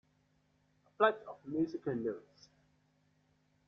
A 0.87 0.89
flight 0.97 1.13
of 1.27 1.37
musical 1.45 1.93
notes. 1.93 2.47